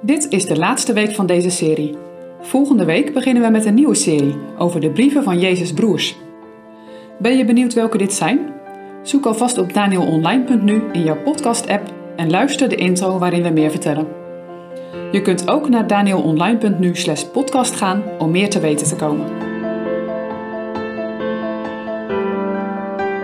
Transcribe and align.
Dit 0.00 0.26
is 0.28 0.46
de 0.46 0.58
laatste 0.58 0.92
week 0.92 1.10
van 1.10 1.26
deze 1.26 1.50
serie. 1.50 1.96
Volgende 2.40 2.84
week 2.84 3.12
beginnen 3.12 3.42
we 3.42 3.50
met 3.50 3.64
een 3.64 3.74
nieuwe 3.74 3.94
serie 3.94 4.36
over 4.58 4.80
de 4.80 4.90
brieven 4.90 5.22
van 5.22 5.38
Jezus' 5.38 5.72
broers. 5.72 6.16
Ben 7.18 7.36
je 7.36 7.44
benieuwd 7.44 7.74
welke 7.74 7.98
dit 7.98 8.12
zijn? 8.12 8.52
Zoek 9.02 9.26
alvast 9.26 9.58
op 9.58 9.74
danielonline.nu 9.74 10.82
in 10.92 11.02
jouw 11.02 11.22
podcast-app 11.22 11.92
en 12.16 12.30
luister 12.30 12.68
de 12.68 12.76
intro 12.76 13.18
waarin 13.18 13.42
we 13.42 13.48
meer 13.48 13.70
vertellen. 13.70 14.06
Je 15.12 15.22
kunt 15.22 15.48
ook 15.48 15.68
naar 15.68 15.86
danielonline.nu 15.86 16.94
slash 16.94 17.22
podcast 17.22 17.74
gaan 17.74 18.02
om 18.18 18.30
meer 18.30 18.50
te 18.50 18.60
weten 18.60 18.86
te 18.86 18.96
komen. 18.96 19.26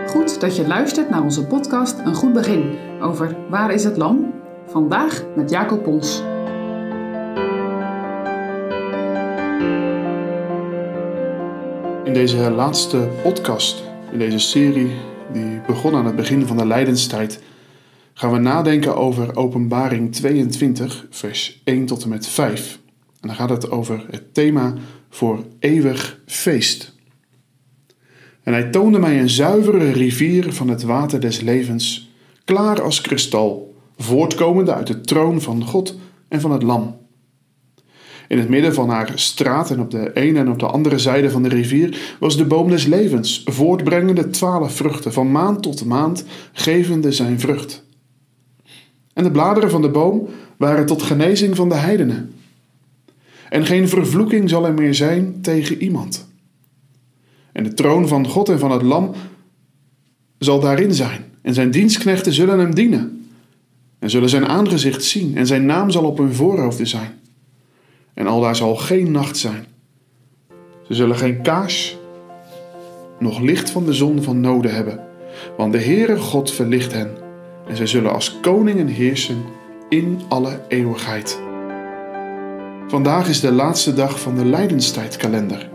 Goed 0.06 0.40
dat 0.40 0.56
je 0.56 0.66
luistert 0.66 1.10
naar 1.10 1.22
onze 1.22 1.46
podcast 1.46 1.98
Een 2.04 2.14
Goed 2.14 2.32
Begin 2.32 2.78
over 3.00 3.36
Waar 3.48 3.72
is 3.72 3.84
het 3.84 3.96
Lam? 3.96 4.32
Vandaag 4.66 5.24
met 5.34 5.50
Jacob 5.50 5.82
Pons. 5.82 6.22
In 12.04 12.14
deze 12.14 12.50
laatste 12.50 13.08
podcast, 13.22 13.82
in 14.12 14.18
deze 14.18 14.38
serie 14.38 14.90
die 15.32 15.60
begon 15.66 15.94
aan 15.94 16.06
het 16.06 16.16
begin 16.16 16.46
van 16.46 16.56
de 16.56 16.66
Lijdenstijd, 16.66 17.42
gaan 18.14 18.32
we 18.32 18.38
nadenken 18.38 18.96
over 18.96 19.36
Openbaring 19.36 20.12
22, 20.12 21.06
vers 21.10 21.60
1 21.64 21.86
tot 21.86 22.02
en 22.02 22.08
met 22.08 22.26
5. 22.26 22.78
En 23.20 23.28
dan 23.28 23.36
gaat 23.36 23.50
het 23.50 23.70
over 23.70 24.06
het 24.10 24.34
thema 24.34 24.74
voor 25.10 25.44
eeuwig 25.58 26.20
feest. 26.26 26.94
En 28.42 28.52
hij 28.52 28.70
toonde 28.70 28.98
mij 28.98 29.20
een 29.20 29.30
zuivere 29.30 29.90
rivier 29.90 30.52
van 30.52 30.68
het 30.68 30.82
water 30.82 31.20
des 31.20 31.40
levens, 31.40 32.10
klaar 32.44 32.82
als 32.82 33.00
kristal, 33.00 33.76
voortkomende 33.96 34.74
uit 34.74 34.86
de 34.86 35.00
troon 35.00 35.40
van 35.40 35.64
God 35.64 35.98
en 36.28 36.40
van 36.40 36.52
het 36.52 36.62
Lam. 36.62 37.03
In 38.28 38.38
het 38.38 38.48
midden 38.48 38.74
van 38.74 38.88
haar 38.88 39.12
straat 39.14 39.70
en 39.70 39.80
op 39.80 39.90
de 39.90 40.10
ene 40.12 40.38
en 40.38 40.50
op 40.50 40.58
de 40.58 40.66
andere 40.66 40.98
zijde 40.98 41.30
van 41.30 41.42
de 41.42 41.48
rivier 41.48 42.16
was 42.20 42.36
de 42.36 42.44
boom 42.44 42.70
des 42.70 42.86
levens, 42.86 43.42
voortbrengende 43.44 44.30
twaalf 44.30 44.76
vruchten, 44.76 45.12
van 45.12 45.32
maand 45.32 45.62
tot 45.62 45.84
maand 45.84 46.24
gevende 46.52 47.12
zijn 47.12 47.40
vrucht. 47.40 47.84
En 49.12 49.24
de 49.24 49.30
bladeren 49.30 49.70
van 49.70 49.82
de 49.82 49.88
boom 49.88 50.28
waren 50.56 50.86
tot 50.86 51.02
genezing 51.02 51.56
van 51.56 51.68
de 51.68 51.74
heidenen. 51.74 52.32
En 53.48 53.66
geen 53.66 53.88
vervloeking 53.88 54.50
zal 54.50 54.66
er 54.66 54.74
meer 54.74 54.94
zijn 54.94 55.40
tegen 55.40 55.82
iemand. 55.82 56.28
En 57.52 57.64
de 57.64 57.74
troon 57.74 58.08
van 58.08 58.28
God 58.28 58.48
en 58.48 58.58
van 58.58 58.70
het 58.70 58.82
Lam 58.82 59.14
zal 60.38 60.60
daarin 60.60 60.94
zijn, 60.94 61.24
en 61.42 61.54
zijn 61.54 61.70
dienstknechten 61.70 62.32
zullen 62.32 62.58
hem 62.58 62.74
dienen, 62.74 63.26
en 63.98 64.10
zullen 64.10 64.28
zijn 64.28 64.46
aangezicht 64.46 65.04
zien, 65.04 65.36
en 65.36 65.46
zijn 65.46 65.66
naam 65.66 65.90
zal 65.90 66.04
op 66.04 66.18
hun 66.18 66.34
voorhoofden 66.34 66.86
zijn 66.86 67.22
en 68.14 68.26
aldaar 68.26 68.56
zal 68.56 68.76
geen 68.76 69.10
nacht 69.10 69.36
zijn. 69.36 69.66
Ze 70.86 70.94
zullen 70.94 71.16
geen 71.16 71.42
kaars, 71.42 71.98
nog 73.18 73.40
licht 73.40 73.70
van 73.70 73.84
de 73.84 73.92
zon 73.92 74.22
van 74.22 74.40
noden 74.40 74.74
hebben, 74.74 75.00
want 75.56 75.72
de 75.72 75.80
Heere 75.80 76.16
God 76.16 76.50
verlicht 76.50 76.92
hen, 76.92 77.10
en 77.68 77.76
zij 77.76 77.86
zullen 77.86 78.12
als 78.12 78.40
koningen 78.40 78.86
heersen 78.86 79.44
in 79.88 80.20
alle 80.28 80.60
eeuwigheid. 80.68 81.42
Vandaag 82.88 83.28
is 83.28 83.40
de 83.40 83.52
laatste 83.52 83.94
dag 83.94 84.20
van 84.20 84.34
de 84.34 84.44
Lijdenstijdkalender. 84.44 85.70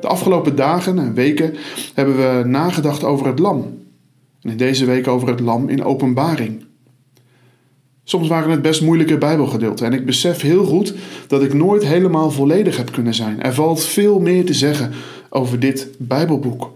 De 0.00 0.06
afgelopen 0.06 0.56
dagen 0.56 0.98
en 0.98 1.14
weken 1.14 1.54
hebben 1.94 2.16
we 2.16 2.48
nagedacht 2.48 3.04
over 3.04 3.26
het 3.26 3.38
lam. 3.38 3.78
En 4.42 4.50
in 4.50 4.56
deze 4.56 4.84
week 4.84 5.08
over 5.08 5.28
het 5.28 5.40
lam 5.40 5.68
in 5.68 5.84
openbaring. 5.84 6.64
Soms 8.04 8.28
waren 8.28 8.50
het 8.50 8.62
best 8.62 8.82
moeilijke 8.82 9.18
Bijbelgedeelten 9.18 9.86
en 9.86 9.92
ik 9.92 10.06
besef 10.06 10.40
heel 10.40 10.64
goed 10.64 10.94
dat 11.26 11.42
ik 11.42 11.54
nooit 11.54 11.84
helemaal 11.84 12.30
volledig 12.30 12.76
heb 12.76 12.92
kunnen 12.92 13.14
zijn. 13.14 13.42
Er 13.42 13.54
valt 13.54 13.84
veel 13.84 14.20
meer 14.20 14.44
te 14.44 14.54
zeggen 14.54 14.92
over 15.28 15.60
dit 15.60 15.88
Bijbelboek. 15.98 16.72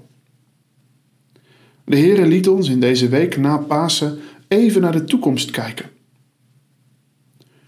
De 1.85 1.97
Heere 1.97 2.27
liet 2.27 2.49
ons 2.49 2.69
in 2.69 2.81
deze 2.81 3.09
week 3.09 3.37
na 3.37 3.57
Pasen 3.57 4.19
even 4.49 4.81
naar 4.81 4.93
de 4.93 5.05
toekomst 5.05 5.51
kijken. 5.51 5.91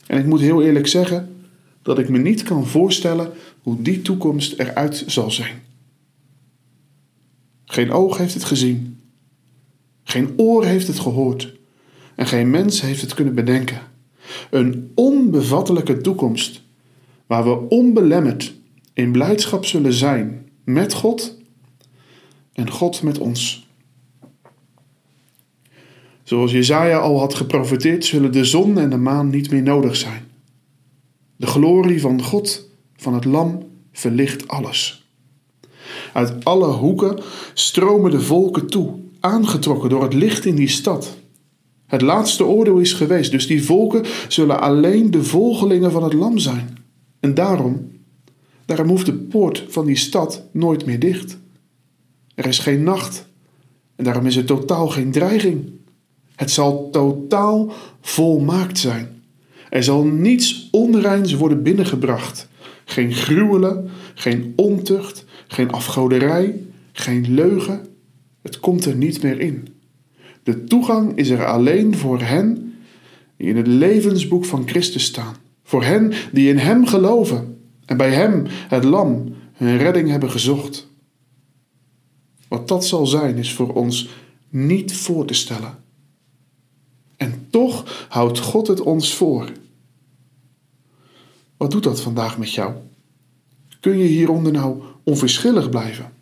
En 0.07 0.19
ik 0.19 0.27
moet 0.27 0.41
heel 0.41 0.63
eerlijk 0.63 0.87
zeggen 0.87 1.37
dat 1.83 1.99
ik 1.99 2.09
me 2.09 2.19
niet 2.19 2.43
kan 2.43 2.67
voorstellen 2.67 3.33
hoe 3.63 3.83
die 3.83 4.03
toekomst 4.03 4.59
eruit 4.59 5.05
zal 5.07 5.31
zijn. 5.31 5.63
Geen 7.65 7.91
oog 7.91 8.19
heeft 8.19 8.35
het 8.35 8.45
gezien, 8.45 9.01
geen 10.05 10.33
oor 10.37 10.65
heeft 10.65 10.87
het 10.87 10.99
gehoord 10.99 11.56
en 12.17 12.27
geen 12.27 12.51
mens 12.51 12.81
heeft 12.81 13.01
het 13.01 13.15
kunnen 13.15 13.35
bedenken. 13.35 13.81
Een 14.51 14.93
onbevattelijke 14.95 16.01
toekomst, 16.01 16.63
waar 17.27 17.45
we 17.45 17.69
onbelemmerd 17.69 18.55
in 18.93 19.13
blijdschap 19.13 19.65
zullen 19.65 19.93
zijn 19.93 20.49
met 20.65 20.93
God 20.95 21.39
en 22.53 22.71
God 22.71 23.03
met 23.03 23.19
ons. 23.19 23.69
Zoals 26.23 26.53
Jezaja 26.53 26.99
al 26.99 27.19
had 27.19 27.35
geprofeteerd, 27.35 28.05
zullen 28.05 28.33
de 28.33 28.45
zon 28.45 28.79
en 28.79 28.91
de 28.91 28.97
maan 28.97 29.31
niet 29.31 29.51
meer 29.51 29.63
nodig 29.63 29.97
zijn. 29.97 30.25
De 31.37 31.47
glorie 31.47 32.01
van 32.01 32.23
God, 32.23 32.69
van 32.97 33.15
het 33.15 33.25
Lam, 33.25 33.63
verlicht 33.93 34.49
alles. 34.49 35.07
Uit 36.13 36.45
alle 36.45 36.67
hoeken 36.67 37.19
stromen 37.55 38.11
de 38.11 38.21
volken 38.21 38.67
toe, 38.67 38.95
aangetrokken 39.21 39.91
door 39.91 40.03
het 40.03 40.15
licht 40.15 40.45
in 40.45 40.55
die 40.55 40.69
stad. 40.69 41.17
Het 41.87 42.01
laatste 42.01 42.45
oordeel 42.45 42.79
is 42.79 42.93
geweest, 42.93 43.31
dus 43.31 43.47
die 43.47 43.65
volken 43.65 44.05
zullen 44.29 44.61
alleen 44.61 45.11
de 45.11 45.23
volgelingen 45.23 45.93
van 45.93 46.03
het 46.03 46.13
lam 46.13 46.39
zijn. 46.39 46.79
En 47.21 47.35
daarom, 47.35 47.91
daarom 48.65 48.89
hoeft 48.89 49.07
de 49.07 49.15
poort 49.15 49.65
van 49.69 49.87
die 49.87 49.97
stad 49.97 50.43
nooit 50.53 50.87
meer 50.87 50.99
dicht. 50.99 51.39
Er 52.35 52.47
is 52.47 52.59
geen 52.59 52.83
nacht 52.83 53.29
en 53.97 54.05
daarom 54.05 54.27
is 54.27 54.37
er 54.37 54.45
totaal 54.45 54.89
geen 54.89 55.11
dreiging. 55.11 55.71
Het 56.35 56.51
zal 56.51 56.91
totaal 56.91 57.73
volmaakt 58.01 58.79
zijn. 58.79 59.23
Er 59.71 59.85
zal 59.85 60.05
niets 60.05 60.69
onreins 60.71 61.35
worden 61.35 61.63
binnengebracht. 61.63 62.49
Geen 62.85 63.13
gruwelen, 63.13 63.91
geen 64.15 64.53
ontucht, 64.57 65.25
geen 65.47 65.71
afgoderij, 65.71 66.61
geen 66.93 67.35
leugen. 67.35 67.87
Het 68.43 68.61
komt 68.61 68.85
er 68.85 68.95
niet 68.95 69.23
meer 69.23 69.41
in. 69.41 69.76
De 70.47 70.65
toegang 70.65 71.17
is 71.17 71.29
er 71.29 71.47
alleen 71.47 71.97
voor 71.97 72.21
hen 72.21 72.75
die 73.37 73.49
in 73.49 73.57
het 73.57 73.67
levensboek 73.67 74.45
van 74.45 74.69
Christus 74.69 75.05
staan. 75.05 75.37
Voor 75.63 75.85
hen 75.85 76.13
die 76.33 76.49
in 76.49 76.59
Hem 76.59 76.87
geloven 76.87 77.61
en 77.85 77.97
bij 77.97 78.13
Hem, 78.13 78.47
het 78.49 78.85
Lam, 78.85 79.35
hun 79.53 79.79
redding 79.79 80.09
hebben 80.09 80.31
gezocht. 80.31 80.87
Wat 82.49 82.69
dat 82.69 82.87
zal 82.87 83.07
zijn, 83.07 83.37
is 83.37 83.53
voor 83.53 83.73
ons 83.73 84.09
niet 84.49 84.97
voor 84.97 85.27
te 85.27 85.35
stellen. 85.35 85.79
En 87.17 87.47
toch 87.51 88.07
houdt 88.09 88.39
God 88.39 88.67
het 88.67 88.81
ons 88.81 89.15
voor. 89.15 89.53
Wat 91.57 91.71
doet 91.71 91.83
dat 91.83 92.01
vandaag 92.01 92.39
met 92.39 92.53
jou? 92.53 92.75
Kun 93.81 93.99
je 93.99 94.07
hieronder 94.07 94.53
nou 94.53 94.83
onverschillig 95.05 95.69
blijven? 95.69 96.13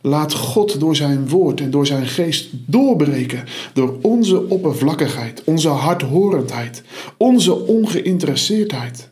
Laat 0.00 0.34
God 0.34 0.80
door 0.80 0.96
zijn 0.96 1.28
woord 1.28 1.60
en 1.60 1.70
door 1.70 1.86
zijn 1.86 2.06
geest 2.06 2.48
doorbreken 2.52 3.44
door 3.72 3.98
onze 4.02 4.48
oppervlakkigheid, 4.48 5.42
onze 5.44 5.68
hardhorendheid, 5.68 6.82
onze 7.16 7.66
ongeïnteresseerdheid. 7.66 9.10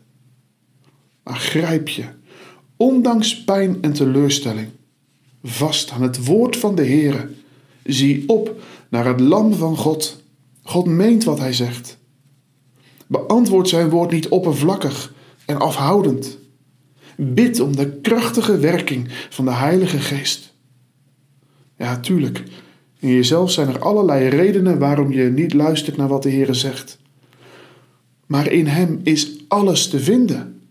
Maar 1.22 1.36
grijp 1.36 1.88
je, 1.88 2.04
ondanks 2.76 3.44
pijn 3.44 3.78
en 3.80 3.92
teleurstelling, 3.92 4.68
vast 5.42 5.90
aan 5.90 6.02
het 6.02 6.26
woord 6.26 6.56
van 6.56 6.74
de 6.74 6.86
Heere. 6.86 7.28
Zie 7.84 8.28
op 8.28 8.60
naar 8.88 9.06
het 9.06 9.20
lam 9.20 9.54
van 9.54 9.76
God. 9.76 10.22
God 10.62 10.86
meent 10.86 11.24
wat 11.24 11.38
hij 11.38 11.52
zegt. 11.52 11.98
Beantwoord 13.06 13.68
zijn 13.68 13.90
woord 13.90 14.10
niet 14.10 14.28
oppervlakkig 14.28 15.14
en 15.46 15.58
afhoudend. 15.58 16.38
Bid 17.16 17.60
om 17.60 17.76
de 17.76 18.00
krachtige 18.00 18.58
werking 18.58 19.08
van 19.30 19.44
de 19.44 19.52
Heilige 19.52 19.98
Geest. 19.98 20.53
Ja, 21.84 21.96
tuurlijk. 22.00 22.42
In 22.98 23.08
jezelf 23.08 23.50
zijn 23.50 23.68
er 23.68 23.78
allerlei 23.78 24.28
redenen 24.28 24.78
waarom 24.78 25.12
je 25.12 25.24
niet 25.24 25.54
luistert 25.54 25.96
naar 25.96 26.08
wat 26.08 26.22
de 26.22 26.28
Heer 26.28 26.54
zegt. 26.54 26.98
Maar 28.26 28.52
in 28.52 28.66
Hem 28.66 29.00
is 29.02 29.30
alles 29.48 29.88
te 29.88 30.00
vinden. 30.00 30.62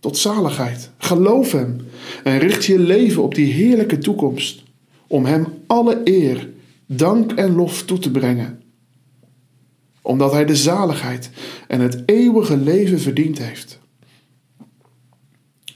Tot 0.00 0.16
zaligheid. 0.16 0.90
Geloof 0.98 1.52
Hem 1.52 1.76
en 2.24 2.38
richt 2.38 2.64
je 2.64 2.78
leven 2.78 3.22
op 3.22 3.34
die 3.34 3.52
heerlijke 3.52 3.98
toekomst. 3.98 4.62
Om 5.06 5.24
Hem 5.24 5.46
alle 5.66 6.00
eer, 6.04 6.50
dank 6.86 7.32
en 7.32 7.54
lof 7.54 7.82
toe 7.82 7.98
te 7.98 8.10
brengen. 8.10 8.62
Omdat 10.02 10.32
Hij 10.32 10.44
de 10.44 10.56
zaligheid 10.56 11.30
en 11.68 11.80
het 11.80 12.02
eeuwige 12.06 12.56
leven 12.56 13.00
verdiend 13.00 13.38
heeft. 13.38 13.78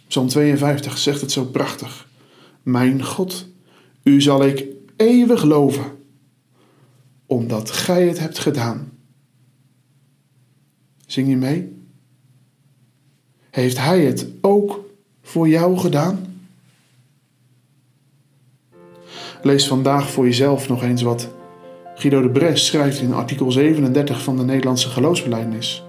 Psalm 0.08 0.28
52 0.28 0.98
zegt 0.98 1.20
het 1.20 1.32
zo 1.32 1.44
prachtig. 1.44 2.08
Mijn 2.62 3.04
God 3.04 3.46
u 4.08 4.20
zal 4.20 4.44
ik 4.44 4.66
eeuwig 4.96 5.42
loven, 5.42 5.84
omdat 7.26 7.70
gij 7.70 8.06
het 8.08 8.18
hebt 8.18 8.38
gedaan. 8.38 8.92
Zing 11.06 11.28
je 11.28 11.36
mee? 11.36 11.76
Heeft 13.50 13.78
Hij 13.78 14.04
het 14.04 14.26
ook 14.40 14.84
voor 15.22 15.48
jou 15.48 15.76
gedaan? 15.76 16.40
Lees 19.42 19.66
vandaag 19.66 20.10
voor 20.10 20.24
jezelf 20.24 20.68
nog 20.68 20.82
eens 20.82 21.02
wat 21.02 21.28
Guido 21.94 22.22
de 22.22 22.30
Bres 22.30 22.66
schrijft 22.66 23.00
in 23.00 23.12
artikel 23.12 23.52
37 23.52 24.22
van 24.22 24.36
de 24.36 24.44
Nederlandse 24.44 24.88
geloofsbelijdenis. 24.88 25.84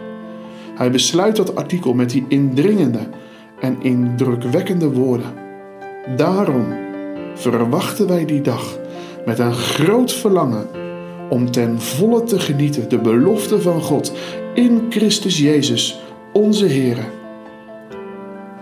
Hij 0.75 0.91
besluit 0.91 1.35
dat 1.35 1.55
artikel 1.55 1.93
met 1.93 2.09
die 2.09 2.25
indringende 2.27 3.09
en 3.59 3.81
indrukwekkende 3.81 4.91
woorden. 4.91 5.33
Daarom 6.15 6.88
verwachten 7.39 8.07
wij 8.07 8.25
die 8.25 8.41
dag 8.41 8.77
met 9.25 9.39
een 9.39 9.53
groot 9.53 10.13
verlangen 10.13 10.67
om 11.29 11.51
ten 11.51 11.81
volle 11.81 12.23
te 12.23 12.39
genieten 12.39 12.89
de 12.89 12.99
belofte 12.99 13.61
van 13.61 13.81
God 13.81 14.13
in 14.53 14.85
Christus 14.89 15.37
Jezus, 15.37 15.99
onze 16.33 16.65
Heer. 16.65 16.97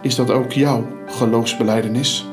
Is 0.02 0.16
dat 0.16 0.32
ook 0.32 0.52
jouw 0.52 0.88
geloofsbeleidenis? 1.06 2.26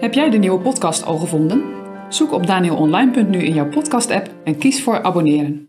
Heb 0.00 0.14
jij 0.14 0.30
de 0.30 0.38
nieuwe 0.38 0.60
podcast 0.60 1.04
al 1.04 1.16
gevonden? 1.16 1.62
Zoek 2.08 2.32
op 2.32 2.46
danielonline.nu 2.46 3.38
in 3.38 3.54
jouw 3.54 3.68
podcast-app 3.68 4.30
en 4.44 4.58
kies 4.58 4.82
voor 4.82 5.02
abonneren. 5.02 5.66